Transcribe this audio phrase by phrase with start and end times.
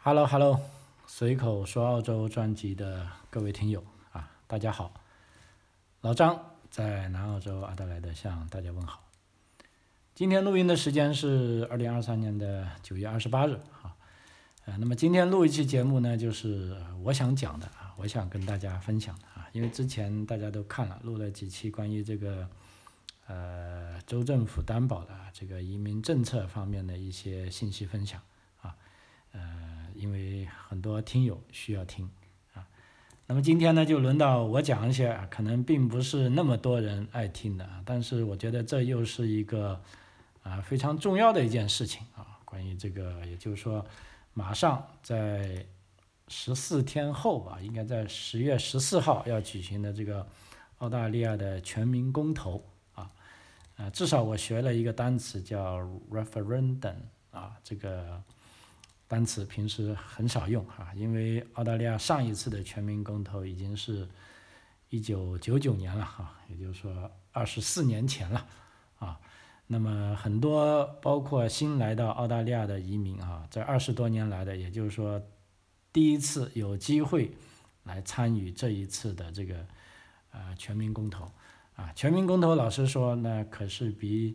[0.00, 0.60] Hello Hello，
[1.08, 4.94] 随口说澳洲专辑的各位听友啊，大家好，
[6.00, 9.02] 老张在南澳洲阿德莱德向大家问好。
[10.14, 13.96] 今天录音的时间是二零二三年的九月二十八日啊，
[14.66, 22.48] 呃，那么今天录一期节目呢，就是我想讲的啊，我想跟大家分享的啊，因为之前大家都看了，录了几期关于这个
[23.26, 28.22] 呃州政府担保的这个移民政策方面的一些信息分享，
[29.98, 32.08] 因为很多听友需要听
[32.54, 32.64] 啊，
[33.26, 39.82] 那么今天呢，就轮到我讲一些啊，可能并不是那么多人爱听的啊，但是我觉得这又是一个
[40.44, 42.38] 啊非常重要的一件事情啊。
[42.44, 43.84] 关于这个，也就是说，
[44.34, 45.66] 马上在
[46.28, 50.24] 十四天后吧，应该在十月十四号要举行的这个
[50.78, 53.10] 澳大利亚的全民公投啊，
[53.76, 56.94] 啊，至少我学了一个单词叫 referendum
[57.32, 58.22] 啊，这个。
[59.08, 64.06] 单词平时很少用哈，因为澳大利亚上一次的全民公投已经是
[64.90, 68.46] 一九九九年了哈，也就是说二十四年前了
[68.98, 69.18] 啊。
[69.66, 75.22] 那么很多包括新来到澳大利亚的移民啊，在二十多年来的，也就是说
[75.92, 77.30] 第一次有机会
[77.84, 79.66] 来参与这一次的这个
[80.32, 81.30] 呃全民公投
[81.76, 81.90] 啊。
[81.94, 84.34] 全民公投老实说那可是比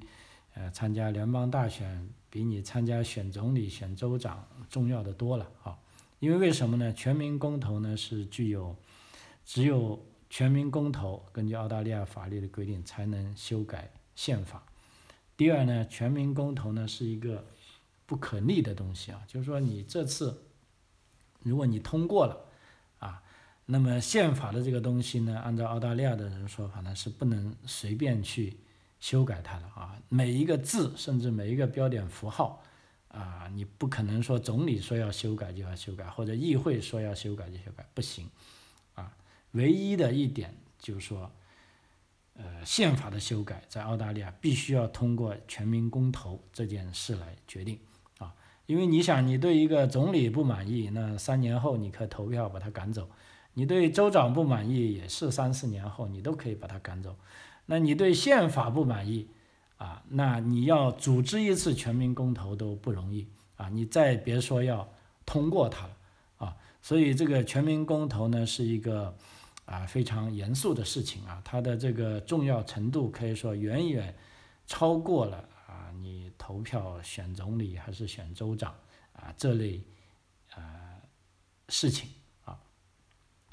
[0.54, 2.10] 呃参加联邦大选。
[2.34, 5.78] 比你参加选总理、选州长重要的多了啊！
[6.18, 6.92] 因为为什么呢？
[6.92, 8.76] 全民公投呢是具有，
[9.46, 14.64] 只有全民公投，根据澳大利亚法律的规定才能修改宪法。
[15.38, 17.46] 第二呢，全民公投呢是一个
[18.08, 20.42] 不可逆的东西啊，就是说你这次
[21.44, 22.46] 如果你通过了
[22.98, 23.22] 啊，
[23.68, 28.58] 那么宪法的这个东西呢，按照澳大利亚的人说法呢是不能随便去。
[29.04, 32.64] 修改它的啊，每一个字，甚至每一个标点符号，
[33.10, 38.30] 啊，你不可能说总理说要修改就要修改，或者议会说要修改就修改，不行，
[38.96, 39.12] 啊，
[39.52, 41.30] 唯一的一点就是说，
[42.36, 47.78] 呃，宪法的修改在澳大利亚必须要通过全民公投这件事来决定，
[48.20, 48.34] 啊，
[48.68, 53.04] 因为你想，你对一个总理不满意，那三年后你可投票把他赶走；
[53.56, 57.18] 你对州长不满意，也是三四年后你都可以把他赶走。
[57.66, 59.30] 那你对宪法不满意
[59.78, 60.04] 啊？
[60.10, 63.70] 那你要组织一次全民公投都不容易啊！
[63.70, 64.92] 你再别说要
[65.26, 65.98] 通过它了
[66.38, 66.58] 啊！
[66.82, 69.16] 所以这个全民公投呢是一个
[69.64, 74.14] 啊非常严肃的事情啊，它的这个重要程度可以说远远
[74.68, 78.76] 超过了啊你投票选总理还是选州长
[79.14, 79.82] 啊这类
[80.54, 81.00] 啊
[81.70, 82.10] 事情
[82.44, 82.60] 啊，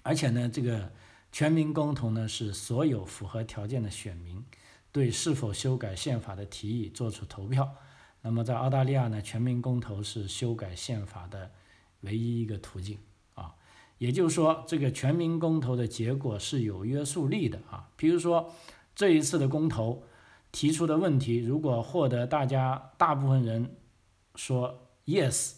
[0.02, 0.90] 而且呢这个。
[1.32, 4.44] 全民公投呢，是所有符合条件的选民
[4.90, 7.76] 对是否修改宪法的提议作出投票。
[8.22, 11.52] 那么在澳大利亚呢，全民公投是修改宪法的
[12.00, 12.98] 唯一一个途径
[13.34, 13.54] 啊。
[13.98, 17.88] 也就是说，这个全民公投的结果是有约束力的啊。
[17.96, 18.52] 比如说
[18.94, 20.02] 这一次的公投
[20.50, 23.76] 提出的问题，如果获得大家大部分人
[24.34, 25.54] 说 yes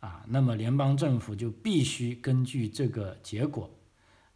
[0.00, 3.70] 啊，那么联邦政府就必须根据这个结果。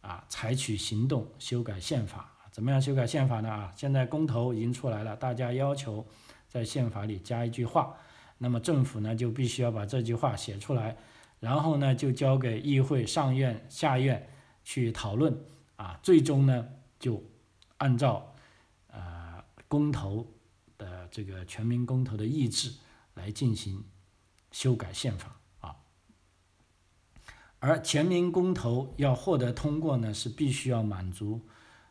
[0.01, 3.49] 啊，采取行动修改宪法，怎么样修改宪法呢？
[3.49, 6.07] 啊，现在公投已经出来了，大家要求
[6.47, 7.95] 在宪法里加一句话，
[8.37, 10.97] 那么政府呢就必须要把这句话写出来，
[11.39, 14.29] 然后呢就交给议会上院下院
[14.63, 15.37] 去讨论，
[15.75, 16.67] 啊，最终呢
[16.97, 17.23] 就
[17.77, 18.33] 按照
[18.87, 20.25] 呃公投
[20.77, 22.73] 的这个全民公投的意志
[23.15, 23.83] 来进行
[24.51, 25.38] 修改宪法。
[27.59, 31.41] 而全民公投要获得通过呢，是必须要满足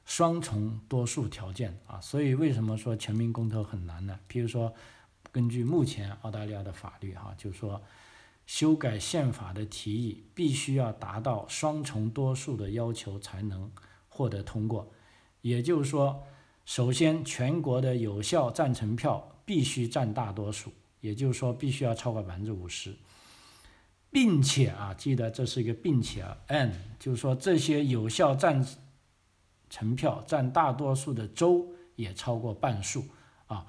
[0.05, 2.01] 双重多数条件啊。
[2.01, 4.19] 所以为什么说全民公投很难呢？
[4.27, 4.73] 比如说，
[5.31, 7.83] 根据目前澳大利亚的法律哈，就是说
[8.47, 13.71] 修改宪法的提议必须要达到双重多数的要求才能
[14.09, 14.91] 获得通过。
[15.43, 16.23] 也就是说，
[16.65, 22.97] 首先全国的有效赞成票必须占大多数，也就是说必须要超过百分之五十。
[24.11, 28.67] 并且啊，记得这是一个并且啊，and 就是说这些有效赞
[29.69, 33.05] 成票占大多数的州也超过半数
[33.49, 33.67] 啊，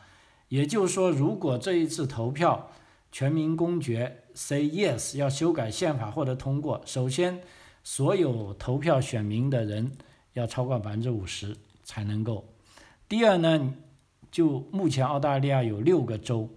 [0.47, 2.71] 也就是说，如果这一次投票
[3.11, 7.41] 全民公决 say yes 要修改宪法获得通过，首先
[7.83, 9.91] 所有投票选民的人
[10.33, 12.47] 要超过百分之五十才能够。
[13.09, 13.73] 第二呢，
[14.31, 16.49] 就目前澳大利亚有六个州，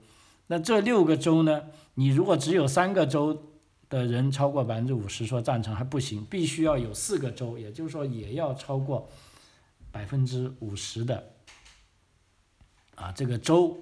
[0.47, 1.65] 那这六个州呢，
[1.95, 3.49] 你如果只有三个州。
[3.93, 9.07] 的人超过百分之五十说赞成还不行，必须要有四个州，也就是说也要超过
[9.91, 11.35] 百分之五十的
[12.95, 13.79] 啊这个州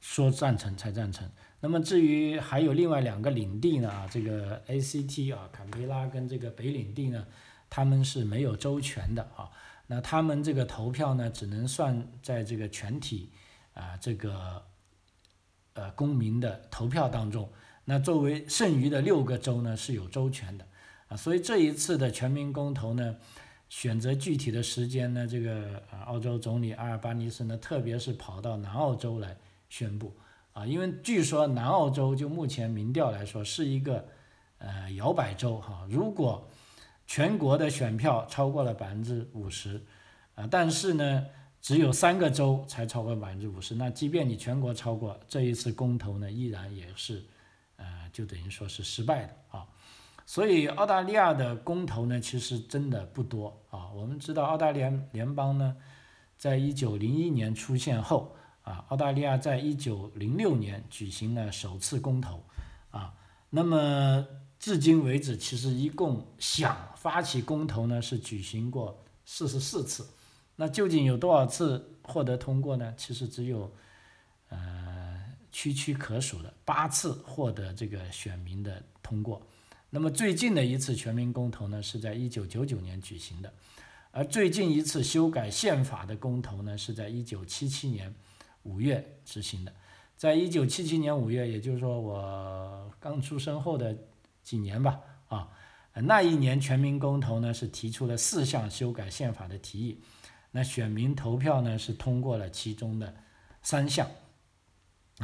[0.00, 1.30] 说赞成才赞成。
[1.60, 7.24] 那么至于还有另外两个领地呢啊，这个 ACT 啊，坎培拉跟这个北领地呢，
[7.68, 9.48] 他们是没有州权的啊。
[9.86, 13.30] 那他们这个投票呢，只能算在这个全体
[13.74, 14.64] 啊这个
[15.74, 17.48] 呃公民的投票当中。
[17.90, 20.64] 那作为剩余的六个州呢，是有州权的
[21.08, 21.16] 啊。
[21.16, 23.16] 所以这一次的全民公投呢，
[23.68, 29.36] 选择具体的时间呢，这个啊澳洲总理阿尔巴尼斯呢，特别是跑到南澳洲来
[29.68, 30.14] 宣布。
[30.52, 34.06] 啊，因为据说南澳洲就目前民调来说是一个
[34.58, 36.48] 呃摇摆州哈，如果
[37.08, 39.82] 全国的选票超过了百分之五十，
[40.36, 41.26] 啊，但是呢
[41.60, 47.24] 只有三个州才超过百分之五十，那即便你全国超过，这一次公投呢依然也是
[48.12, 49.66] 就等于说是失败的啊，
[50.26, 55.76] 所以澳大利亚的公投呢其实真的不多啊，我们知道澳大利亚联邦呢
[56.36, 58.36] 在一九零一年出现后。
[58.62, 62.44] 啊，澳大利亚在一九零六年举行了首次公投，
[62.90, 63.14] 啊，
[63.48, 64.24] 那么
[64.58, 70.06] 至今为止，其实一共想发起公投呢是举行过四十四次，
[70.56, 72.92] 那究竟有多少次获得通过呢？
[72.98, 73.72] 其实只有，
[74.50, 74.89] 呃，
[75.52, 79.46] 屈屈可数的八次获得这个选民的通过。
[79.90, 83.52] 那么最近的一次全民公投呢是在一九九九年举行的，
[84.10, 88.14] 而最近一次修改宪法的公投呢是在一九七七年。
[88.64, 89.72] 五月执行的，
[90.18, 93.96] 在一九七七年五月，也就是说我刚出生后的
[94.42, 95.48] 几年吧，啊，
[95.94, 100.02] 那一年全民公投呢是提出了四项修改宪法的提议，
[100.50, 103.16] 那选民投票呢是通过了其中的
[103.62, 104.06] 三项，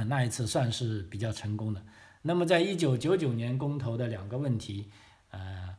[0.04, 1.82] 那一次算是比较成功的。
[2.22, 4.90] 那么在一九九九年公投的两个问题，
[5.30, 5.76] 呃，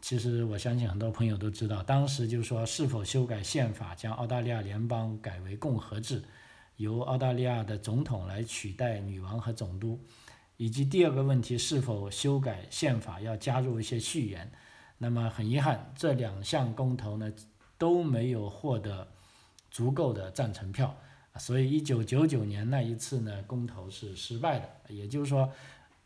[0.00, 6.24] 其实我相信很多朋友都知道，当时就是说是否修改宪法，将澳大利亚联邦改为共和制。
[6.76, 10.02] 由澳大利亚的总统来取代女王和总督，
[10.56, 14.50] 以及第二个问题是否修改宪法要加入一些序言，
[14.96, 17.30] 那么很遗憾，这两项公投呢
[17.76, 19.08] 都没有获得
[19.70, 20.96] 足够的赞成票，
[21.40, 24.68] 所以一九九九年那一次呢公投是失败的。
[24.94, 25.50] 也就是说，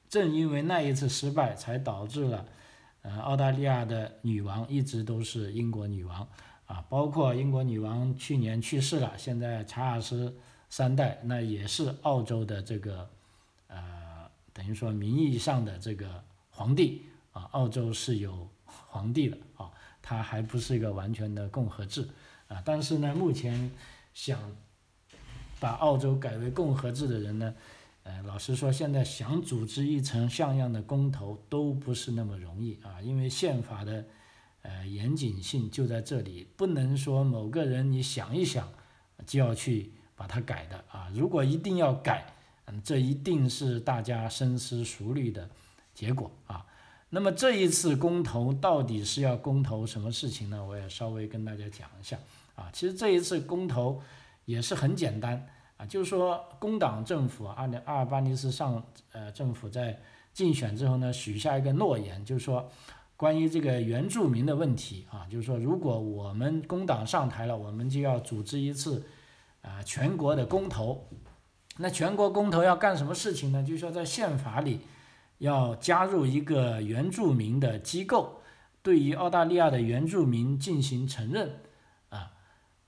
[0.09, 2.47] 正因为那一次失败，才导致了，
[3.03, 6.27] 呃，澳大利亚的女王一直都是英国女王
[6.67, 10.35] 啊，包括英国女王去年去世了，现在查尔斯。
[10.71, 13.09] 三代那也是澳洲的这个，
[13.69, 19.71] 呃，等于说名义上的这个皇帝啊，澳洲是有皇帝的啊，
[20.03, 22.09] 它还不是一个完全的共和制
[22.49, 22.61] 啊。
[22.65, 23.71] 但是呢，目前
[24.15, 24.41] 想
[25.64, 27.55] 把澳洲改为共和制的人呢，
[28.02, 34.05] 呃，老实说，现在想组织一层像样的公投都不是那么容易啊，因为宪法的
[34.61, 38.69] 呃严谨性就在这里，不能说某个人你想一想
[39.26, 39.90] 就要去。
[40.16, 42.25] 把它改的啊，如果一定要改，
[42.66, 45.50] 嗯，这一定是大家深思熟虑的
[45.93, 46.64] 结果啊。
[47.11, 50.64] 那么这一次公投到底是要公投什么事情呢？
[50.64, 52.16] 我也稍微跟大家讲一下
[52.55, 52.70] 啊。
[52.72, 54.00] 其实这一次公投
[54.44, 55.44] 也是很简单
[55.76, 58.82] 啊，就是说工党政府阿阿尔巴尼斯上
[59.12, 60.00] 呃政府在
[60.32, 62.69] 竞选之后呢，许下一个诺言，就是说
[63.17, 69.05] 关于这个原住民的问题啊，就是说如果我们工党上台了，我们就要组织一次。
[69.67, 71.09] 啊，全国的公投，
[71.79, 73.62] 那全国公投要干什么事情呢？
[73.62, 74.81] 就是说在宪法里
[75.38, 78.43] 要加入一个原住民的机构，
[78.83, 81.61] 对于澳大利亚的原住民进行承认。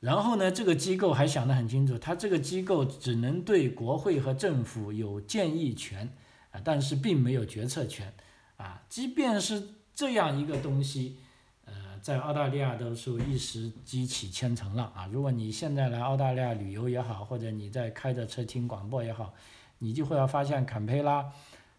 [0.00, 6.12] 然后呢，这个机构还想得很清楚，他这个机构只能对国会和政府有建议权
[6.50, 8.12] 啊，但是并没有决策权
[8.57, 8.83] 啊。
[8.88, 11.19] 即便是这样一个东西。
[11.65, 15.09] 呃在澳大利亚都是一时激起千层浪啊！
[15.11, 19.35] 如果你现在来澳大利亚旅游也好，或者你在开着车听广播也好，
[19.79, 21.33] 你就会要发现坎培拉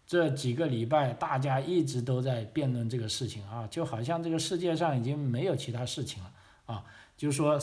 [0.06, 6.30] 这几个礼拜大家一直都在辩论这个事情啊，就好像这个世界上已经没有其他事情了
[6.66, 6.84] 啊！
[7.16, 7.58] 就说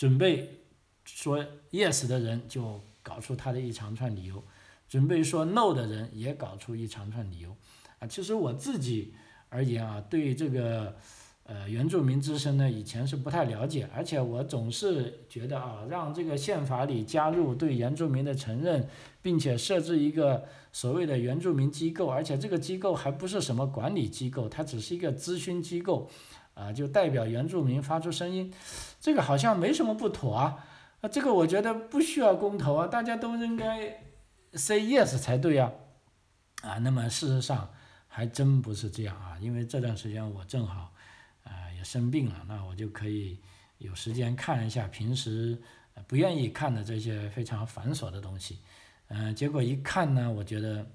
[0.00, 0.62] 准备
[1.04, 4.42] 说 yes 的人就搞出他的一长串理由，
[4.88, 7.54] 准备说 no 的人也搞出一长串理由
[7.98, 8.08] 啊！
[8.08, 9.12] 其实我自己
[9.50, 10.96] 而言啊，对这个。
[11.44, 18.88] 呃，原住民之声呢，以前是不太了解，而且我总是觉得啊，让这个宪法里加入对原住民的承认，
[19.20, 26.08] 并且设置一个所谓的原住民机构，而且这个机构还不是什么管理机构，它只是一个咨询机构，
[26.54, 28.52] 啊，就代表原住民发出声音，
[29.00, 30.64] 这个好像没什么不妥啊，
[31.00, 34.04] 啊，这个我觉得不需要公投啊，大家都应该
[34.52, 35.72] say yes 才对呀，
[36.62, 37.68] 啊，那么事实上
[38.06, 40.92] 还真不是这样啊，因为这段时间我正好
[41.74, 41.80] 也。
[41.82, 43.40] 生病了，那我就可以
[43.78, 45.58] 有时间看一下平时
[46.06, 48.58] 不愿意看的这些非常繁琐的东西，
[49.08, 50.86] 嗯，结果一看呢，我觉得，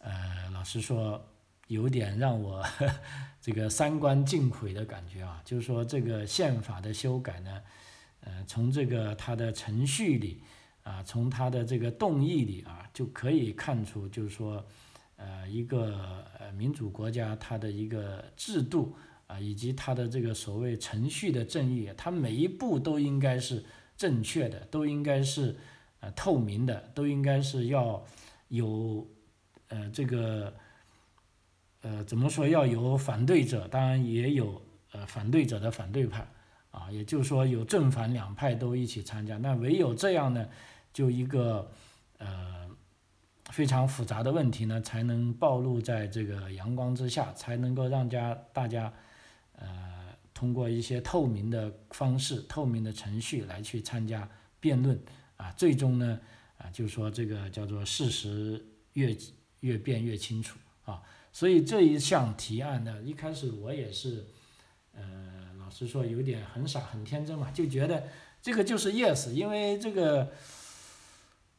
[0.00, 1.24] 呃，老实说，
[1.68, 2.62] 有点让我
[3.40, 5.40] 这个三观尽毁的感觉啊。
[5.44, 7.62] 就是说，这个宪法的修改呢，
[8.20, 10.42] 呃，从这个它的程序里
[10.82, 14.66] 啊，从它的这个动议里啊，就可以看出，就是说，
[15.16, 18.96] 呃，一个呃民主国家它的一个制度
[19.26, 23.64] 啊，以及它的这个所谓程序的正义，它每一步都应该是
[23.96, 25.56] 正确的，都应该是。
[26.00, 28.06] 呃，透明的都应该是要
[28.50, 29.04] 有，
[29.66, 30.54] 呃，这个，
[31.82, 34.60] 呃，怎么说要有反对者，当然也有
[34.92, 36.28] 呃反对者的反对派，
[36.70, 40.48] 啊，也就是说有正反两派都一起参加，那唯有这样呢，
[40.92, 41.70] 就一个
[42.18, 42.68] 呃
[43.50, 48.92] 非常复杂的问题呢，才能暴露在这个阳光之下，才能够让家大家
[49.56, 54.28] 呃通过一些透明的方式、透明的程序来去参加
[54.60, 55.00] 辩论。
[55.36, 56.18] 啊，最终呢，
[56.56, 58.60] 啊，就是说这个叫做事实
[58.94, 59.16] 越
[59.60, 61.00] 越变越清楚啊，
[61.32, 64.26] 所以这一项提案呢，一开始我也是，
[64.94, 65.02] 呃，
[65.58, 68.04] 老实说有点很傻很天真嘛，就觉得
[68.42, 70.28] 这个就是 yes，因为这个，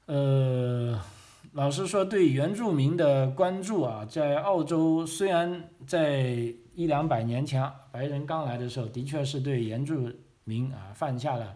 [0.06, 1.02] 呃，
[1.54, 10.12] 老实说对原住民的关注啊，在澳洲虽然在一两百年前白人刚来的时候，的确是对原住
[10.44, 11.56] 民啊犯下了。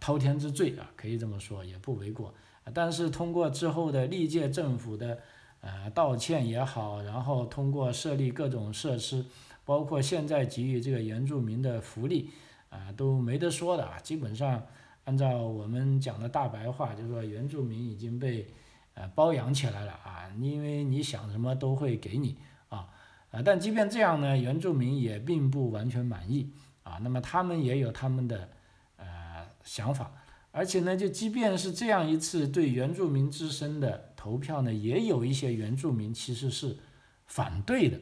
[0.00, 2.34] 滔天之罪啊，可以这么说也不为过。
[2.74, 5.18] 但是通过之后的历届政府的
[5.64, 9.24] 呃道歉也好，然后通过设立各种设施，
[9.64, 12.30] 包括现在给予这个原住民的福利
[12.68, 13.98] 啊，都没得说的啊。
[13.98, 14.62] 基本上
[15.04, 18.46] 按照我们讲的大白话，就是说原住民已经被
[18.92, 22.36] 呃包养起来了啊，因为你想什么都会给你
[22.68, 22.86] 啊
[23.30, 23.42] 啊。
[23.42, 26.52] 但即便这样呢，原住民也并不完全满意
[26.82, 26.98] 啊。
[27.02, 28.50] 那么他们也有他们的
[28.96, 29.24] 呃。
[29.64, 30.12] 想法，
[30.50, 36.78] 而且呢，就即便是这样一次对原住民之身的投票呢，也有一些原住民其实是
[37.26, 38.00] 反对的，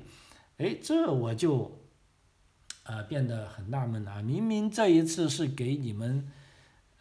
[0.58, 1.80] 哎，这我就
[2.84, 4.22] 呃变得很纳闷啊！
[4.22, 6.28] 明明这一次是给你们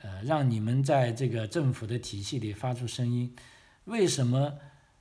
[0.02, 3.36] 呃让你们在这个政府的体系里发出声音，
[3.84, 4.58] 为什么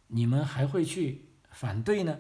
[0.09, 2.19] 你们还会去反对呢？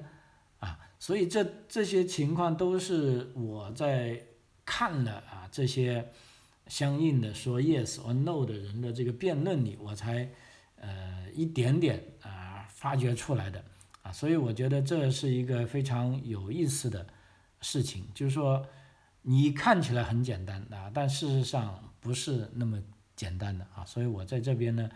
[0.60, 4.24] 啊，所以这这些情况都是我在
[4.64, 6.10] 看了啊这些。
[6.70, 10.30] 相应的说 yes or no 的人的这个辩论里，我才
[10.76, 13.64] 呃一点点啊发掘出来的
[14.02, 17.06] 啊，所以我觉得这是一个非常有意思的
[17.60, 18.66] 事情，就是说
[19.22, 22.82] 你看起来很简单啊，但事实上不是那么
[23.14, 24.88] 简单的啊，所以我在这边呢，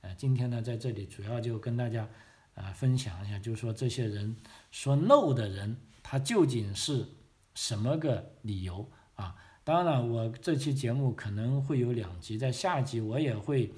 [0.00, 2.08] 呃，今天呢在这里主要就跟大家
[2.54, 4.36] 啊分享一下，就是说这些人
[4.70, 7.06] 说 no 的人，他究竟是
[7.54, 9.34] 什么个理由啊？
[9.62, 13.72] 当然了，我这期节目可能会有两集，在下集我也会，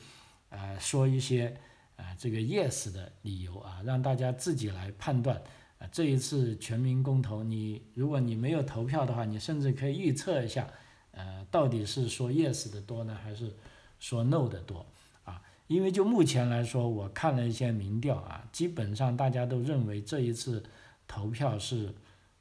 [0.51, 1.59] 呃，说一些，
[1.99, 5.43] 啊，这个 yes 的理由啊，让大家自己来判断。
[5.79, 10.69] 啊，这一次全民公投，你如果你没有投票的话，你甚至可以预测一下，
[11.13, 13.55] 呃，到底是说 yes 的多呢，还是
[14.01, 14.87] 说 no 的多？
[15.25, 20.65] 啊，因为就目前来说，我看了一些民调啊，基本上大家都认为这一次
[21.07, 21.95] 投票是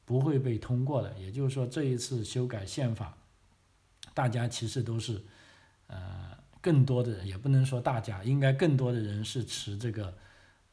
[0.06, 3.18] 不会被通过的，也就是说，这一次修改宪法。
[4.14, 5.22] 大家其实都是，
[5.86, 10.14] 呃，更多的人也不能说大家，应该更多的人是持这个，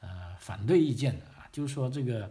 [0.01, 1.49] 呃，反对意见的啊。
[1.53, 2.31] 就是说这个，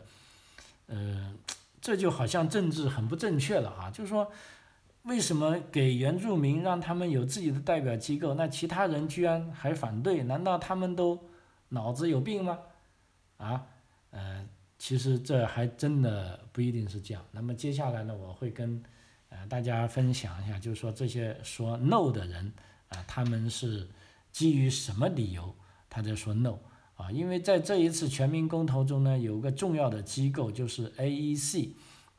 [0.87, 1.33] 呃，
[1.81, 3.89] 这就好像政治很不正确了啊。
[3.91, 4.31] 就是说，
[5.03, 10.23] 为什么给原住民让他们有自己的代表机构，那其他人居然还反对？
[10.23, 11.23] 难道他们都
[11.69, 12.59] 脑子有病吗？
[13.37, 13.65] 啊，
[14.11, 17.23] 呃，其实这还真的不一定是这样。
[17.31, 18.83] 那么接下来呢，我会跟。
[19.35, 22.53] 呃，大家分享一下，就是说这些说 no 的人
[22.93, 23.89] 啊，他们是
[24.31, 25.55] 基于什么理由
[25.89, 26.59] 他在说 no
[26.95, 27.11] 啊？
[27.11, 31.71] 因为在这一次全民公投中呢，有个重要的机构就是 AEC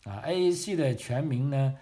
[0.04, 1.74] 啊，AEC 的全名呢，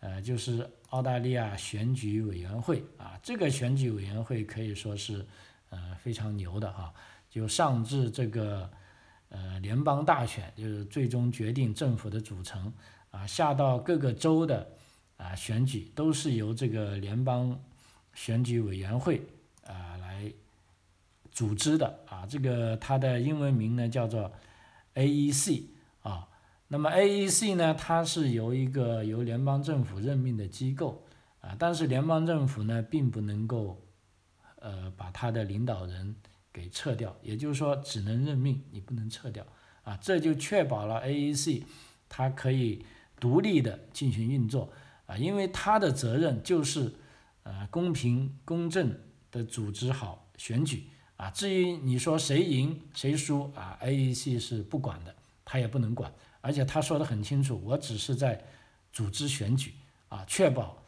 [0.00, 3.18] 呃，就是澳大利亚选举委员会啊。
[3.22, 5.26] 这个选举委员会可以说是
[5.70, 6.92] 呃非常牛的哈，
[7.28, 8.70] 就上至这个
[9.30, 12.72] 呃联邦大选，就是最终决定政府的组成。
[13.10, 14.68] 啊，下到各个州的
[15.16, 17.56] 啊选举都是由这个联邦
[18.14, 19.20] 选举委员会
[19.66, 20.32] 啊来
[21.30, 24.32] 组织的啊，这个它的英文名呢叫做
[24.94, 25.64] AEC
[26.02, 26.28] 啊。
[26.68, 31.04] 那么 AEC 呢，它是由一个由联邦政府任命的机构
[31.40, 33.80] 啊，但是联邦政府呢并不能够
[34.60, 36.16] 呃把它的领导人
[36.52, 39.44] 给撤掉，也就是说只能任命，你不能撤掉
[39.82, 41.64] 啊，这就确保了 AEC
[42.08, 42.84] 它可以。
[43.20, 44.70] 独立的进行运作
[45.06, 46.92] 啊，因为他的责任就是，
[47.44, 50.90] 呃，公平公正的组织好选举。
[51.16, 58.44] 啊，至于你说谁赢谁输啊，AEC 是不管的，他也不能管，而且他说的很清楚，我只是在
[58.92, 59.74] 组织选举
[60.08, 60.82] 啊，确保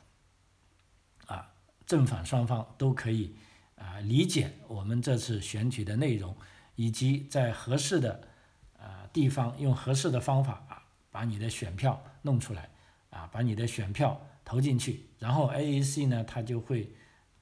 [1.27, 1.55] 啊
[1.87, 3.37] 正反双方都可以
[3.77, 6.37] 啊理解我们这次选举的内容，
[6.75, 8.29] 以及在合适的
[8.77, 10.83] 啊地方用合适的方法啊
[11.13, 12.69] 把你的选票弄出来
[13.11, 16.91] 啊，把你的选票投进去，然后 AEC 呢，他就会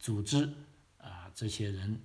[0.00, 0.52] 组织
[0.98, 2.00] 啊这些人。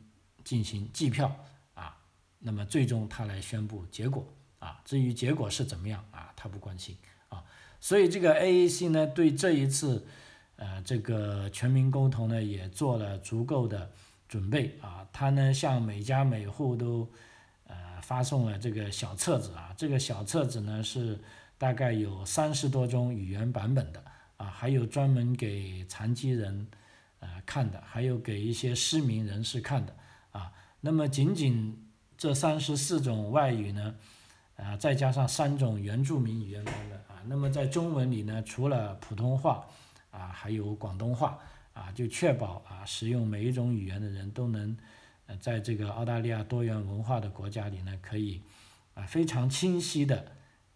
[0.46, 1.36] 进行计票
[1.76, 1.96] 啊，
[2.40, 4.26] 那么最终他来宣布结果
[4.58, 4.82] 啊。
[4.84, 7.44] 至于结果是怎么样啊，他不关心啊。
[7.80, 10.08] 所以这个 AEC 呢，对这一次
[10.56, 13.92] 呃这个全民公投呢，也做了足够的
[14.28, 15.08] 准备啊。
[15.14, 17.08] 他呢向每家每户都
[17.68, 19.72] 呃发送了这个小册子啊。
[19.78, 21.20] 这个小册子呢是
[21.60, 24.04] 大概有三十多种语言版本的
[24.40, 26.66] 啊，还有专门给残疾人
[27.20, 29.94] 呃看的，还有给一些失明人士看的。
[30.32, 31.78] 啊，那么仅仅
[32.18, 33.96] 这三十四种外语呢，
[34.56, 36.66] 啊，再加上三种原住民语言
[37.10, 39.68] 啊，那么在中文里呢，除了普通话
[40.10, 41.38] 啊，还有广东话
[41.74, 44.78] 啊，就确保啊，使用每一种语言的人都能，
[45.26, 48.42] 呃，在这个澳大利亚多元文化的国家里呢，可以
[48.94, 50.32] 啊非常清晰的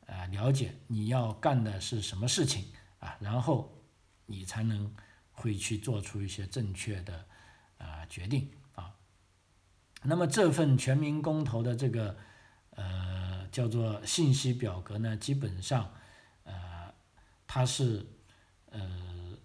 [0.07, 2.65] 啊了解你要干的是什么事情
[3.03, 3.83] 啊，然后
[4.27, 4.95] 你才能
[5.33, 7.25] 会去做出一些正确的
[7.77, 8.95] 啊决定啊。
[10.03, 12.15] 那么这份全民公投的这个
[12.69, 15.93] 呃叫做信息表格呢，基本上
[16.45, 16.93] 呃
[17.45, 18.05] 它是
[18.69, 19.37] 呃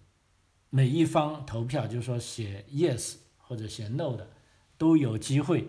[0.69, 4.29] 每一方投票，就是说写 yes 或者写 no 的，
[4.77, 5.67] 都有机会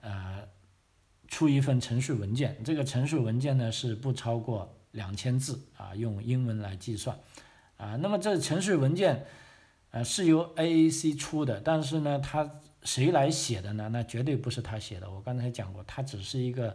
[0.00, 0.48] 呃
[1.28, 2.64] 出一份陈述文件。
[2.64, 7.18] 这个陈述文件呢是不超过两千字啊，用英文来计算
[7.76, 7.96] 啊。
[7.96, 9.26] 那么这程序文件
[9.90, 12.50] 呃是由 AAC 出的，但是呢它。
[12.84, 13.88] 谁来写的呢？
[13.92, 15.10] 那绝对不是他写的。
[15.10, 16.74] 我刚才讲过，他只是一个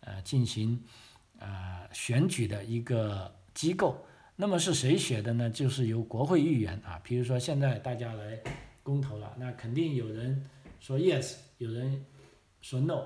[0.00, 0.82] 呃进行
[1.38, 4.02] 呃选举的一个机构。
[4.34, 5.50] 那么是谁写的呢？
[5.50, 8.40] 就是由国会议员啊，比如说现在大家来
[8.82, 10.42] 公投了，那肯定有人
[10.80, 12.02] 说 yes，有人
[12.62, 13.04] 说 no。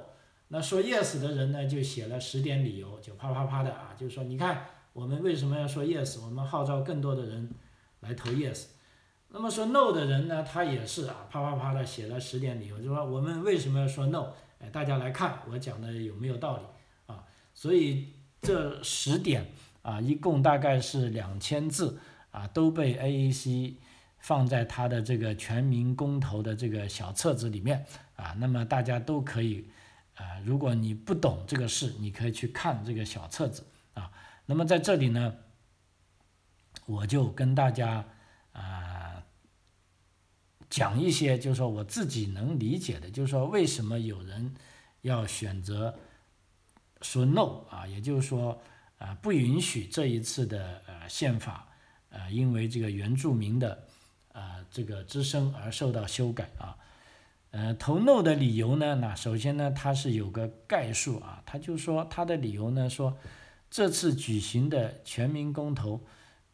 [0.48, 7.50] 那说 yes 的人呢，就写了十点理由，就啪啪啪的啊，就是说你看我们为什么要说 yes，我们号召更多的人
[8.00, 8.66] 来投 yes。
[9.28, 14.28] 那么说 no 的人呢，他也是啊，啪啪啪的写了十点理由，就说我们为什么要说 no？
[14.60, 16.62] 哎，大家来看我讲的有没有道理
[17.06, 17.24] 啊？
[17.52, 18.08] 所以
[18.40, 19.46] 这十点
[19.82, 21.98] 啊，一共大概是两千字
[22.30, 23.74] 啊，都被 AAC
[24.20, 28.34] 放在他的这个全民公投的这个小册子里面啊。
[28.38, 29.68] 那么大家都可以
[30.16, 34.12] 啊，如果你不懂这个事，你可以去看这个小册子啊。
[34.44, 35.36] 那么在这里呢，
[36.84, 38.04] 我就跟大家
[38.52, 39.22] 啊。
[40.68, 44.52] 讲一些，就是说我自己能理解的，就是说为什么有人
[45.02, 45.96] 要选择
[47.00, 48.60] 说 no 啊，也就是说
[48.98, 51.68] 啊不允许这一次的呃宪法
[52.08, 53.86] 呃因为这个原住民的
[54.32, 56.76] 啊这个之声而受到修改啊，
[57.50, 63.16] 呃投 no 的理由呢，那首先呢它是有个概述啊，他就说他的理由呢说
[63.70, 66.00] 这次举行的全民公投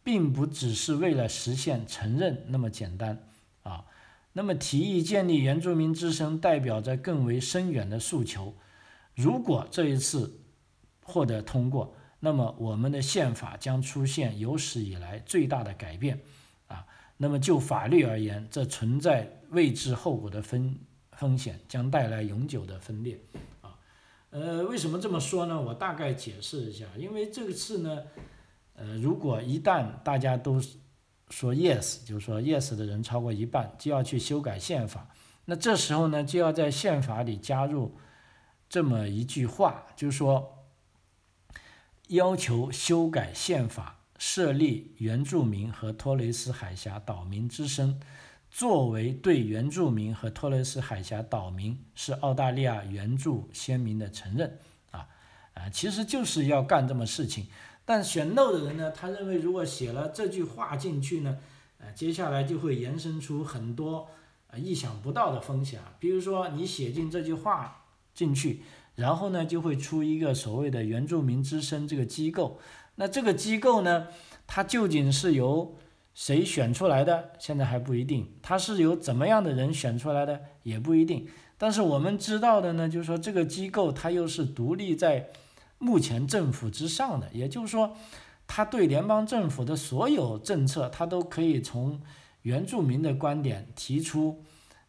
[0.02, 3.26] 并不只是为了实现承认那么简单
[3.62, 3.84] 啊。
[4.34, 8.54] 那么提议建立原住民之声，代表着更为深远的诉求。
[9.14, 10.40] 如果这一次
[11.02, 16.20] 获得通过，那么我们的宪法将出现有史以来最大的改变。
[16.68, 16.86] 啊，
[17.18, 20.78] 那么就法律而言，这存在未知后果的风
[21.12, 23.20] 风险，将带来永久的分裂。
[23.60, 23.78] 啊，
[24.30, 25.60] 呃，为什么这么说呢？
[25.60, 26.86] 我大概解释一下。
[26.98, 28.02] 因为这个次呢，
[28.74, 30.60] 呃，如果一旦大家都
[31.28, 35.08] 说 yes，就是说 yes 的人超过一半，就要去修改宪法。
[35.44, 37.96] 那这时候呢，就要在宪法里加入
[38.68, 40.66] 这么一句话，就是说，
[42.08, 48.00] 要求修改宪法，设立原住民和托雷斯海峡岛民之声，
[48.54, 54.58] 作为对原住民和托雷斯海峡岛民是澳大利亚原住先民的承认。
[54.90, 55.08] 啊
[55.54, 57.46] 啊，其实就是要干这么事情。
[57.86, 61.38] 但选 no 的人呢，他认为如果写了这句话进去呢，
[61.78, 64.06] 呃，接下来就会延伸出很多
[64.48, 65.80] 呃意想不到的风险。
[65.98, 68.62] 比如说你写进这句话进去，
[68.96, 72.60] 然后呢就会出一个所谓的原住民之声这个机构。
[72.96, 74.08] 那这个机构呢，
[74.46, 75.74] 它究竟是由
[76.14, 77.32] 谁选出来的？
[77.38, 78.28] 现在还不一定。
[78.42, 80.40] 他是由怎么样的人选出来的？
[80.62, 81.26] 也不一定。
[81.58, 85.28] 但是我们知道的呢，就是说这个机构它又是独立在。
[85.84, 87.96] 目前政府之上的，也就是说，
[88.46, 92.00] 他对联邦政府的所有政策，他都可以从
[92.42, 94.44] 原住民的观点提出，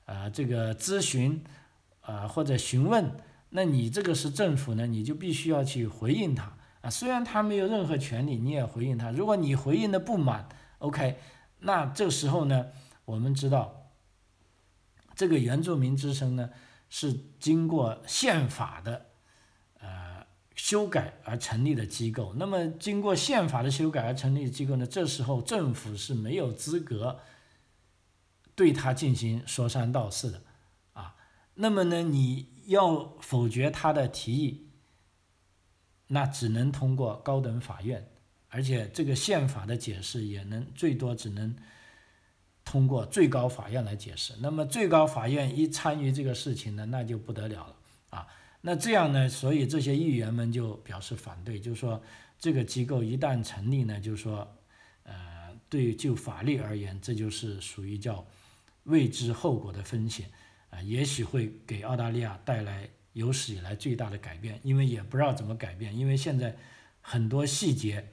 [0.05, 1.43] 呃，这个咨询，
[2.01, 3.09] 啊或者询问，
[3.49, 6.89] 那你这个是政府呢，你就必须要去回应他啊。
[6.91, 9.09] 虽然他没有任何权利，你也回应他。
[9.09, 10.47] 如果你回应的不满
[10.83, 11.17] ，OK，
[11.59, 12.67] 那这时候呢，
[13.05, 13.91] 我们知道
[15.15, 16.49] 这个原住民之声呢
[16.89, 19.05] 是经过宪法的
[19.79, 22.33] 呃修改而成立的机构。
[22.35, 27.19] 那么经过宪法的修改而成立的机构呢，这时候政府是没有资格。
[28.55, 30.43] 对他进行说三道四的，
[30.93, 31.15] 啊，
[31.55, 34.69] 那么呢，你要否决他的提议，
[36.09, 38.12] 那只能通过高等法院，
[38.53, 41.55] 而且这个宪法的解释也能最多只能
[42.63, 44.33] 通过最高法院来解释。
[44.39, 47.75] 那么最高法院一参与这个事情呢，那就不得了了
[48.11, 48.27] 啊。
[48.61, 52.01] 那这样呢，所以这些议员们就表示反对，就说
[52.39, 54.55] 这个机构一旦成立呢，就说，
[55.03, 55.13] 呃，
[55.67, 58.25] 对就法律而言，这就是属于叫。
[58.85, 60.29] 未知后果的风险
[60.69, 66.53] 啊，也许会给澳大利亚带来有史以来最大的改变，因为也不知道怎么改变，因为现在
[66.99, 68.05] 很多细节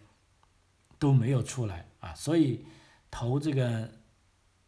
[1.01, 2.65] 都没有出来啊，所以
[3.11, 3.91] 投这个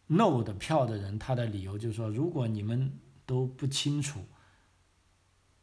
[0.07, 4.25] no 的票的人，他的理由就是说，如果你们都不清楚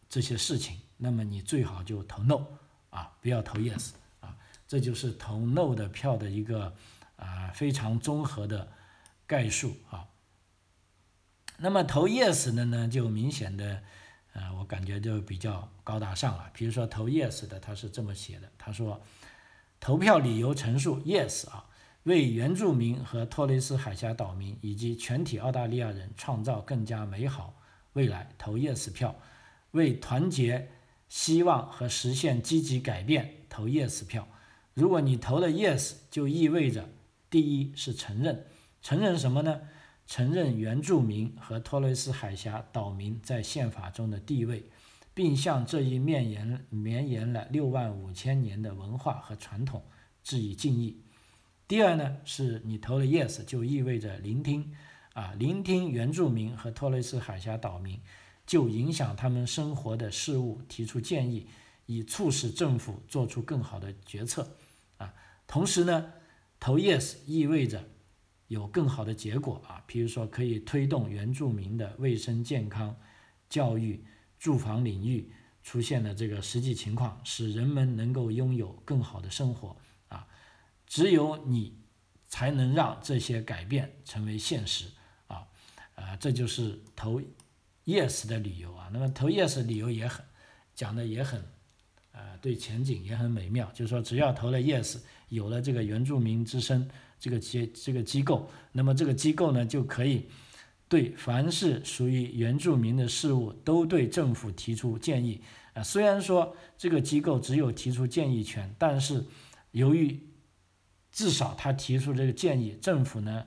[0.07, 2.45] 这些事情，那么你最好就投 no
[2.91, 3.89] 啊，不要投 yes
[4.21, 6.75] 啊，这就是投 no 的票的一个
[7.15, 8.71] 啊非常综合的
[9.25, 10.07] 概述啊。
[11.57, 13.83] 那么投 yes 的呢，就明显的，
[14.33, 16.49] 呃，我感觉就比较高大上了。
[16.53, 19.01] 比如说投 yes 的，他是这么写的，他说，
[19.79, 21.65] 投票理由陈述 yes 啊，
[22.03, 27.55] 为原住民和托雷斯海峡岛民以及全体澳大利亚人创造更加美好
[27.93, 29.15] 未来，投 yes 票；
[29.71, 30.69] 为团结
[31.07, 34.27] 希望和实现积极改变，投 yes 票。
[34.73, 36.89] 如果你投了 yes，就意味着
[37.29, 38.45] 第一是承认，
[38.81, 39.61] 承认什么呢？
[40.05, 44.65] 承认原住民和托雷斯海峡岛民在宪法中的地位，
[45.19, 49.83] 并向这一绵延绵延了六万五千年的文化和传统
[50.23, 51.01] 致以敬意。
[51.67, 54.73] 第二呢，是你投了 yes，就意味着聆听，
[55.11, 57.99] 啊，聆听原住民和托雷斯海峡岛民
[58.45, 61.47] 就影响他们生活的事物提出建议，
[61.85, 64.55] 以促使政府做出更好的决策，
[64.99, 65.13] 啊，
[65.45, 66.13] 同时呢，
[66.61, 67.83] 投 yes 意味着。
[68.47, 72.95] 有更好的结果啊，比如说可以推动原住民的卫生健康、
[73.49, 74.01] 教育、
[74.39, 79.75] 住房领域出现的这个实际情况，使人们能够拥有更好的生活
[80.07, 80.25] 啊。
[80.87, 81.77] 只有你
[82.27, 84.85] 才能让这些改变成为现实
[85.27, 85.45] 啊
[85.93, 87.21] 啊，这就是投
[87.85, 88.89] yes 的理由啊。
[88.91, 90.25] 那么投 yes 理由也很
[90.73, 91.43] 讲的也很
[92.11, 94.97] 呃，对前景也很美妙，就是说只要投了 yes，
[95.27, 96.89] 有了这个原住民之声。
[97.21, 100.29] 这个机这个机构，那么这个机构呢，就可以
[100.89, 105.41] 对凡是属于原住民的事物，都对政府提出建议
[105.73, 105.83] 啊。
[105.83, 109.23] 虽然说这个机构只有提出建议权，但是
[109.71, 110.19] 由于
[111.11, 113.45] 至少他提出这个建议，政府呢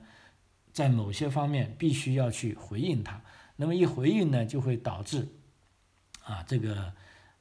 [0.71, 3.21] 在某些方面必须要去回应他。
[3.57, 5.27] 那么一回应呢，就会导致
[6.23, 6.93] 啊这个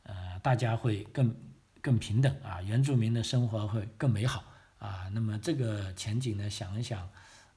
[0.02, 1.34] 呃大家会更
[1.80, 4.44] 更平等啊，原住民的生活会更美好。
[4.78, 7.08] 啊，那么这个前景呢，想一想，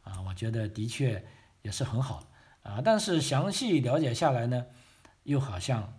[0.04, 1.26] 啊，我觉得的确
[1.64, 2.24] 也是很好
[2.66, 2.82] 啊。
[2.84, 4.66] 但是详细了解下来呢，
[5.24, 5.94] 又好像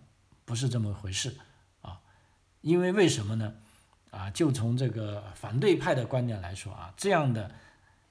[0.45, 1.35] 不是这么回事
[1.81, 1.99] 啊。
[2.61, 3.55] 因为为什么呢？
[4.11, 7.51] 啊，就从这个反对派的观点来说啊，这样的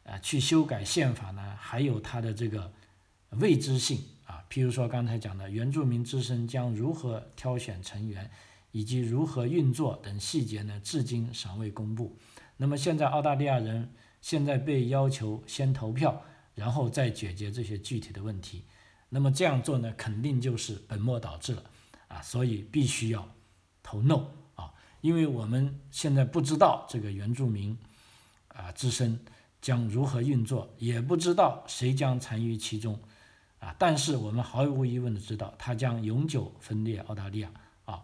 [0.05, 2.73] 啊去修改宪法呢，还有它的这个
[3.31, 4.45] 未知性啊。
[4.51, 8.31] 譬如说刚才讲的原住民之声将如何挑选成员，
[8.73, 12.16] 以及如何运作等细节呢，至今尚未公布。
[12.59, 13.90] 那么现在澳大利亚人
[14.21, 16.23] 现在被要求先投票，
[16.57, 18.64] 然后再解决这些具体的问题。
[19.09, 21.62] 那么这样做呢，肯定就是本末倒置了
[22.09, 22.21] 啊！
[22.21, 23.33] 所以必须要
[23.81, 27.79] 投 no 啊，因为我们现在不知道这个原住民
[28.49, 29.25] 啊自身
[29.61, 32.99] 将如何运作，也不知道谁将参与其中
[33.61, 33.73] 啊。
[33.79, 37.51] 但是我们毫无疑问的知道，它将永久分裂澳大利亚
[37.85, 38.03] 啊。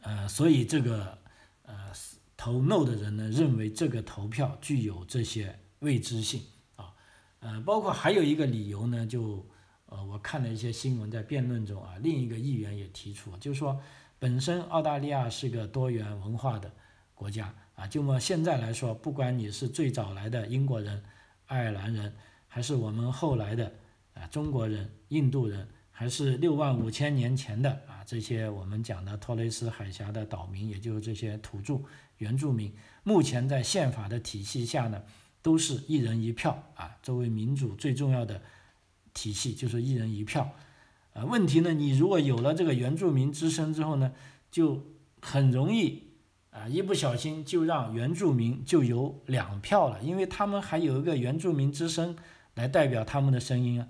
[0.00, 1.18] 呃，所以这个
[1.64, 1.92] 呃。
[2.42, 6.40] 投 no 的人呢，认为这个投票具有这些未知性
[6.76, 6.94] 啊，
[7.40, 9.44] 呃，包括还有一个理由呢，就
[9.86, 13.80] 呃，我看了一些新闻，在辩论中啊，另一个议员也提出，就是说，
[14.18, 16.72] 本身澳大利亚是个多元文化的
[17.14, 21.02] 国家啊，就么现在来说，不管你是最早来的英国人、
[21.46, 22.14] 爱尔兰人，
[22.48, 23.72] 还是我们后来的
[24.14, 25.68] 啊中国人、印度人。
[25.92, 31.78] 还是六万五千年前的啊，这些我们讲的托雷斯海峡的岛民，也就是这些土著
[32.16, 35.02] 原住民，目前在宪法的体系下呢，
[35.42, 36.96] 都是一人一票啊。
[37.02, 38.42] 作为民主最重要的
[39.12, 40.50] 体系，就是一人一票
[41.12, 44.12] 啊，问题呢，你如果有了这个原住民之声之后呢，
[44.50, 44.86] 就
[45.20, 46.04] 很容易
[46.50, 52.16] 啊，一不小心就让原住民就有两票了，因为他们还有一个原住民之声
[52.54, 53.88] 来代表他们的声音啊。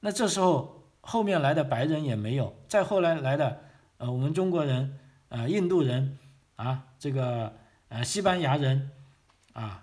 [0.00, 3.60] 那这时候后面来的白人也没有，再后来来的
[3.98, 6.18] 呃我们中国人、呃印度人
[6.56, 7.54] 啊，这个
[7.88, 8.90] 呃西班牙人
[9.52, 9.82] 啊。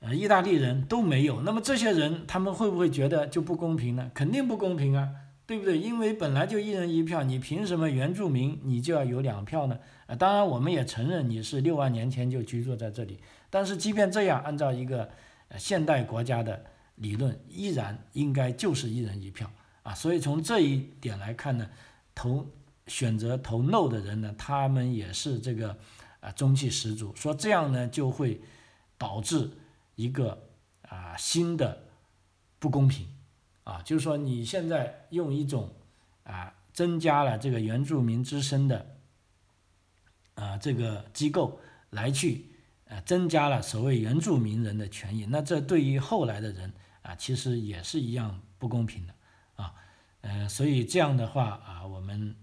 [0.00, 4.10] 呃，意大利人都没有，那么这些人他们会不会觉得就不公平呢？
[4.14, 5.08] 肯定不公平啊，
[5.44, 5.76] 对不对？
[5.76, 9.76] 因为本来就一人一票，你凭什么原住民你就要有两票呢？
[10.06, 13.18] 啊，当然我们也承认你是六万年前就居住在这里，
[13.50, 15.10] 但是即便这样，按照一个
[15.48, 19.50] 呃现代国家的理论，依然应该就是一人一票
[19.82, 19.92] 啊。
[19.92, 21.68] 所以从这一点来看呢，
[22.14, 22.46] 投
[22.86, 25.76] 选择投 no 的人呢，他们也是这个
[26.20, 28.40] 啊中气十足，说这样呢就会
[28.96, 29.50] 导致。
[29.98, 30.48] 一个
[30.82, 31.88] 啊新的
[32.60, 33.08] 不公平
[33.64, 35.74] 啊，就是说你现在用一种
[36.22, 38.96] 啊增加了这个原住民之声的
[40.34, 41.58] 啊这个机构
[41.90, 42.46] 来去
[42.84, 49.14] 呃增加了所谓原住民人的权益，那这对于后来的人啊其实也是一样不公平的
[49.56, 49.74] 啊，
[50.20, 52.36] 呃所以这样的话啊我们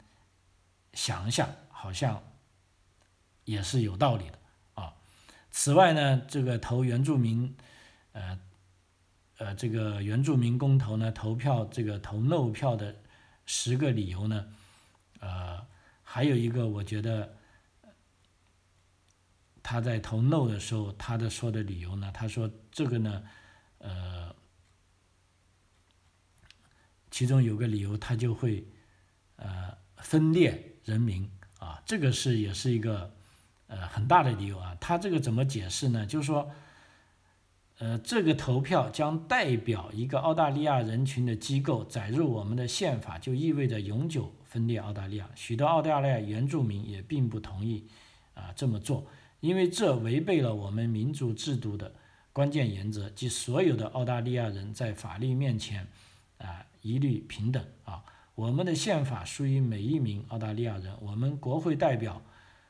[0.91, 2.22] 想一下，好像
[3.46, 4.39] 也是有道理的。
[5.58, 7.56] 此外呢，这个投原住民，
[8.12, 8.38] 呃，
[9.38, 12.94] 呃，这个原住民公投呢，投票这个投 no 票的
[13.46, 14.54] 十个理由呢，
[15.22, 15.65] 呃，
[16.04, 17.38] 还有一个我觉得
[19.63, 23.24] 他在投 no 的时候，他的说的理由呢，他说这个呢，
[23.78, 24.36] 呃，
[27.10, 28.68] 其中有个理由，他就会
[29.38, 33.14] 呃分裂人民啊，这个是也是一个。
[33.67, 36.06] 呃，很大的理由啊，他这个怎么解释呢？
[36.06, 36.51] 就是说，
[37.80, 45.28] 呃，这个投票将代表一个澳大利亚人群的机构载入我们的宪法，就意味着永久分裂澳大利亚。
[45.34, 47.88] 许多澳大利亚原住民也并不同意
[48.36, 49.08] 啊这么做，
[49.39, 51.91] 因为这违背了我们民主制度的
[52.32, 55.88] 关键原则，即所有的澳大利亚人在法律面前
[56.38, 58.04] 啊一律平等啊。
[58.36, 62.21] 我们的宪法属于每一名澳大利亚人，我们国会代表。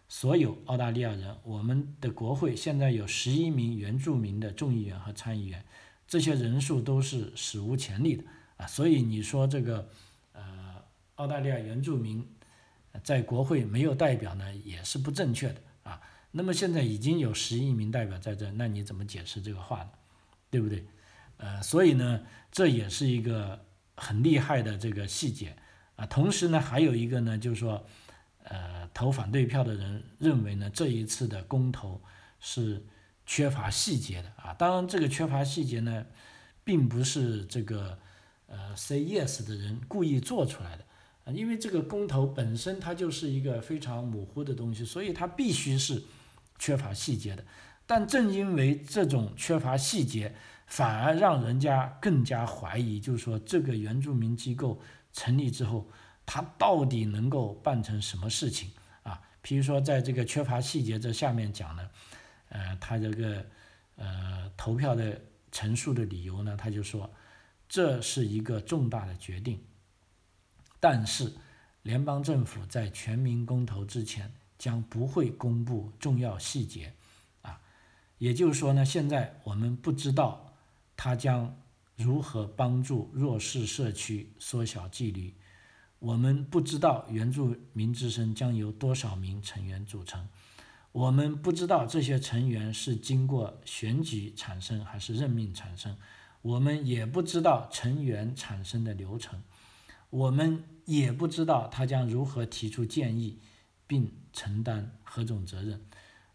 [0.08, 5.66] 所有澳大利亚人，我们的国会现在有十一名原住民的众议员和参议员，
[6.08, 8.24] 这些人数都是史无前例的
[8.58, 8.68] 啊！
[8.68, 9.90] 所以你说这个，
[10.34, 10.76] 呃，
[11.16, 12.24] 澳大利亚原住民
[13.04, 16.00] 在国会没有代表呢，也是不正确的啊。
[16.32, 19.90] 那么现在已经有十一名代表在这，那你怎么解释这个话呢？
[20.52, 20.86] 对不对？
[21.38, 23.66] 呃，所以呢，这也是一个
[23.96, 25.56] 很厉害的这个细节
[25.96, 26.06] 啊。
[26.06, 27.84] 同时呢，还有一个呢，就是说。
[28.48, 32.00] 呃，投反对票的人认为呢，这一次的公投
[32.40, 32.86] 是
[33.26, 34.54] 缺乏细节的啊。
[34.54, 36.06] 当然，这个缺乏细节呢，
[36.64, 37.98] 并不是这个
[38.46, 40.86] 呃 say yes 的人故意做出来的
[41.24, 46.04] 啊，因为这个公投本身它就是一个非常模糊的东西，所以它必须是
[46.60, 47.44] 缺乏细节的。
[47.88, 50.36] 但正因为这种缺乏细节，
[50.68, 54.80] 反而让人家更加怀疑，就是说这个原住民机构
[55.12, 55.90] 成立之后。
[56.26, 58.72] 他到底能够办成什么事情
[59.04, 59.22] 啊？
[59.42, 61.90] 比如说，在这个缺乏细节这下面讲呢，
[62.50, 63.46] 呃，他这个
[63.96, 67.08] 呃投票的陈述的理由呢，他就说
[67.70, 69.64] 这是一个重大的决定，
[70.80, 71.32] 但是
[71.84, 76.92] 联邦政府在全民公投之前将不会公布重要细节
[77.44, 77.62] 啊，
[78.18, 80.56] 也就是说呢，现在我们不知道
[80.98, 81.56] 他将
[81.96, 85.32] 如何帮助弱势社区缩小纪律。
[86.06, 90.28] 我们不知道原住民之声将由多少名成员组成，
[90.92, 95.98] 我们不知道这些成员是经过选举产生还是任命产生，
[96.44, 99.42] 我们也不知道成员产生的流程，
[100.12, 103.40] 我们也不知道他将如何提出建议，
[103.88, 105.84] 并承担何种责任，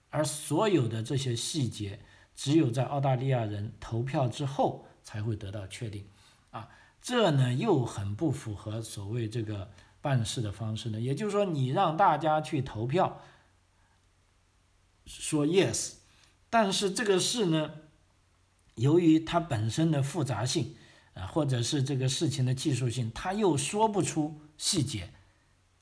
[0.09, 2.01] 而所有的这些细节，
[2.35, 6.05] 只有在澳大利亚人投票之后才会得到确定，
[6.51, 6.69] 啊。
[7.03, 9.71] 这呢又很不符合所谓这个
[10.03, 13.23] 办事的方式呢，也就是说，你让大家去投票，
[15.07, 15.95] 说 yes，
[16.51, 17.73] 但是这个事呢，
[18.75, 20.75] 由于它本身的复杂性
[21.15, 25.11] 啊，或者是这个事情的技术性，他又说不出细节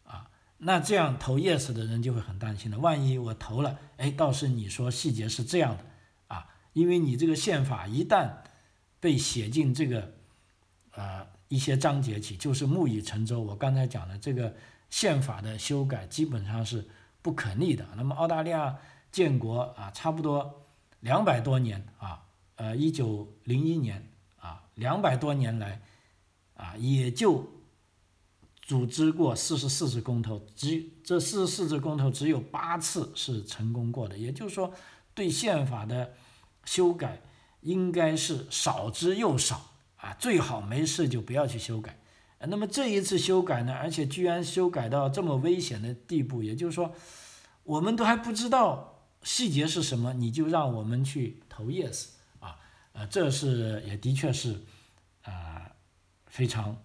[0.04, 5.84] 啊，那这样投 yes 的人就会很担心了，万一我投了，哎，倒是你说细节是这样的
[6.28, 8.36] 啊，因为你这个宪法一旦
[9.00, 10.17] 被写进这个。
[10.98, 13.40] 呃，一些章节起就是木已成舟。
[13.40, 14.52] 我刚才讲的这个
[14.90, 16.88] 宪法的修改基本上是
[17.22, 17.86] 不可逆的。
[17.96, 18.76] 那么澳大利亚
[19.12, 20.66] 建国啊，差不多
[20.98, 22.24] 两百多年啊，
[22.56, 25.80] 呃，一九零一年啊，两百多年来
[26.54, 27.48] 啊，也就
[28.60, 34.74] 组织过四十四次公投，只这四十四次公投只有八次是成功过的，也就是说，
[35.14, 36.14] 对宪法的
[36.64, 37.22] 修改
[37.60, 41.98] 应该是少之又少啊，最好没事就不要去修改。
[42.40, 46.94] 那么这一次修改呢，而且居然修改到这么危险的地步，也就是说，
[47.64, 52.56] 我们都还不知道细节是什么，你就让我们去投 yes 啊，
[52.92, 54.62] 呃，这是也的确是
[55.24, 55.68] 啊
[56.26, 56.76] 非常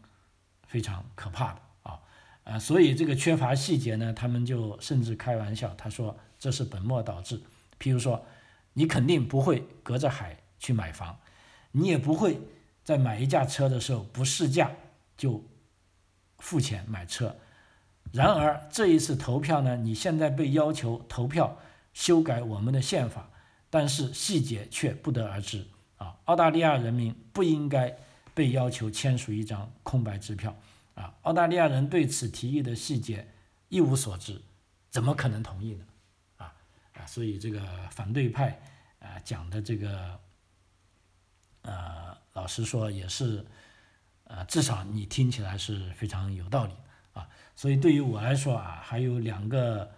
[0.66, 2.00] 非常可怕的啊，
[2.46, 7.40] 呃，所以这个缺乏细节呢，他们就甚至开玩笑，他说这是本末倒置。
[7.80, 8.26] 譬如说，
[8.74, 11.20] 你肯定不会隔着海去买房，
[11.74, 12.40] 你也不会
[12.84, 14.72] 在买一架车的时候不试驾。
[15.16, 15.42] 就
[16.40, 17.38] 付钱买车，
[18.12, 21.60] 然而这一次投票呢，你现在被要求投票
[21.94, 23.30] 修改我们的宪法，
[23.70, 25.68] 但是细节却不得而知
[25.98, 26.18] 啊！
[26.26, 27.96] 澳大利亚人民不应该
[28.34, 30.54] 被要求签署一张空白支票
[30.96, 31.14] 啊！
[31.22, 33.28] 澳大利亚人对此提议的细节
[33.70, 34.42] 一无所知，
[34.90, 35.86] 怎么可能同意呢？
[36.38, 36.54] 啊
[36.96, 37.06] 啊！
[37.06, 38.60] 所以这个反对派
[39.00, 40.20] 啊讲的这个，
[42.44, 43.46] 老实说也是。
[44.26, 46.74] 啊，至少你听起来是非常有道理
[47.14, 49.92] 啊，所以对于我来说啊，还有两个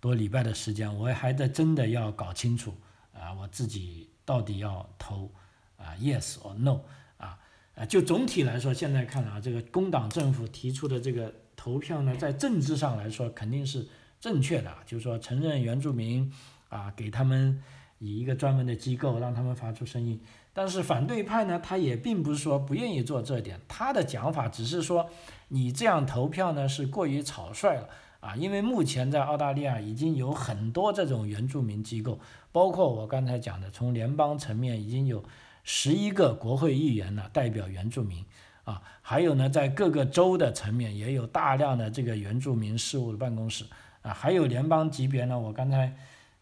[0.00, 2.74] 多礼拜的时间，我还在真的要搞清楚
[3.12, 5.30] 啊，我自己到底要投
[5.76, 6.80] 啊 yes or no
[7.18, 7.38] 啊，
[7.74, 13.86] 呃，就总体来说，现在看啊，这个工党政府提出的这个投票呢，在政治上来说肯定是
[14.18, 16.32] 正确的，就是说承认原住民
[16.70, 17.62] 啊，给他们
[17.98, 20.18] 以一个专门的机构，让他们发出声音。
[20.56, 25.10] 但是反对派呢，他也并不是说不愿意做这点，他的讲法只是说，
[25.48, 27.88] 你这样投票呢是过于草率了
[28.20, 32.20] 啊，因为目前在澳大利亚已经有很多这种原住民机构，
[32.52, 35.24] 包括我刚才讲的，从联邦层面已经有
[35.64, 38.24] 十一个国会议员呢代表原住民
[38.62, 43.64] 啊，还有呢在各个州的层面也有大量的这个原住民事务的办公室
[44.02, 45.96] 啊，还有联邦级别呢，我刚才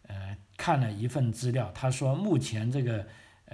[0.06, 3.06] 呃看了一份资料，他说目前这个。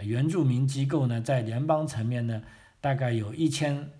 [0.02, 2.42] 原住民机构呢，在联邦层面呢，
[2.80, 3.90] 大概有一千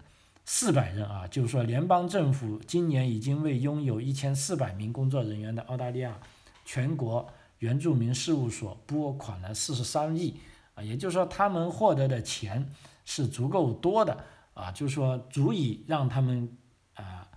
[0.44, 6.18] 四百人啊，就是说，联邦政府今年已经为拥有一千四百名工作人员的澳大利亚
[6.64, 10.40] 全国原住民事务所拨款了四十三亿
[10.74, 12.70] 啊，也就是说，他们获得的钱
[13.04, 16.56] 是足够多的啊，就是说，足以让他们
[16.94, 17.28] 啊，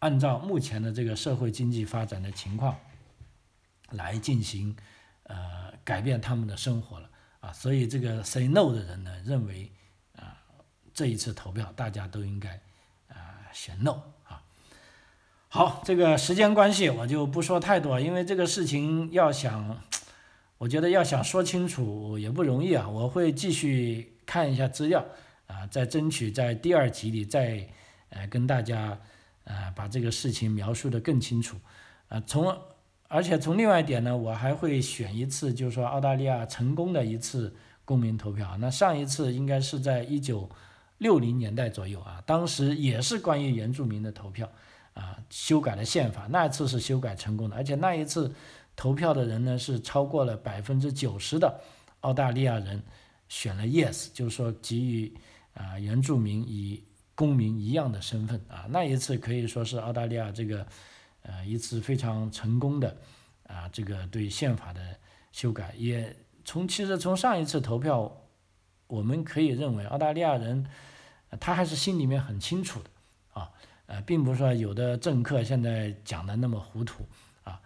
[0.00, 2.76] 按照目前的这个社会经济发展的情况
[3.90, 4.76] 来进行
[5.24, 7.08] 呃改变他们的生活了。
[7.40, 9.72] 啊，所以这个 say no 的人呢，认为
[10.14, 10.36] 啊，
[10.92, 12.60] 这一次投票大家都应该
[13.08, 14.42] 啊选 no 啊。
[15.48, 19.80] 好，这个时间关系我就不说太多，因为这个事情要想，
[20.58, 22.86] 我觉得要想说清楚也不容易啊。
[22.86, 25.04] 我会继续看一下资料
[25.46, 27.66] 啊，再争取在第二集里再
[28.10, 29.00] 呃跟大家
[29.44, 31.56] 呃把这个事情描述的更清楚
[32.08, 32.54] 啊，从。
[33.12, 37.52] 而且从另外一点呢，我还会选一次，就是说澳大利亚成功的一次
[37.84, 38.56] 公民投票。
[38.60, 40.48] 那上一次应该是在一九
[40.98, 44.48] 六零年代左右啊，当时也是关于原住民的投票
[44.94, 46.28] 啊，修改了宪法。
[46.30, 48.32] 那一次是修改成功的，而且那一次
[48.76, 51.60] 投票的人呢是超过了百分之九十的
[52.02, 52.80] 澳大利亚人
[53.28, 55.12] 选了 yes，就是说给予
[55.54, 56.80] 啊原住民以
[57.16, 58.66] 公民一样的身份啊。
[58.70, 60.64] 那一次可以说是澳大利亚这个。
[61.22, 62.96] 呃，一次非常成功的
[63.46, 64.98] 啊，这个对宪法的
[65.32, 68.10] 修改，也从其实从上一次投票，
[68.86, 70.66] 我们可以认为澳大利亚人
[71.38, 72.90] 他还是心里面很清楚的
[73.34, 73.50] 啊，
[73.86, 77.06] 呃，并不是说有的政客现在讲的那么糊涂
[77.44, 77.60] 啊，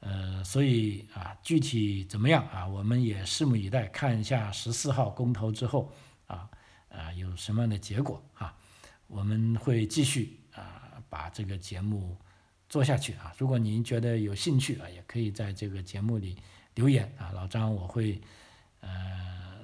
[0.00, 5.92] 呃，所以啊，具体怎么样啊，我们也拭目以待，看一下十四号公投之后
[6.26, 6.48] 啊
[6.88, 8.56] 啊有什么样的结果啊，
[9.06, 12.16] 我们会继续啊把这个节目。
[12.68, 13.32] 做下去啊！
[13.38, 16.36] 如果您觉得有兴趣啊，也可以在这个节目里
[16.74, 17.30] 留言啊。
[17.32, 18.20] 老张我会
[18.80, 18.90] 呃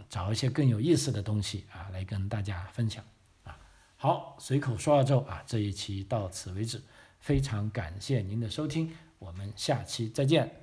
[0.08, 3.04] 找一些更有意思的东西啊来跟大家分享
[3.44, 3.58] 啊。
[3.96, 6.80] 好，随口说澳洲啊，这一期到此为止，
[7.18, 10.61] 非常感谢您的收听，我们下期再见。